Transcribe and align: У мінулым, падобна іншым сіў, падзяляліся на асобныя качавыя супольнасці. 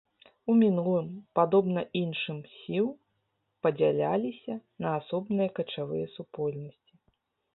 У 0.51 0.53
мінулым, 0.61 1.09
падобна 1.39 1.81
іншым 2.01 2.39
сіў, 2.53 2.85
падзяляліся 3.67 4.53
на 4.85 4.89
асобныя 5.01 5.49
качавыя 5.59 6.05
супольнасці. 6.17 6.93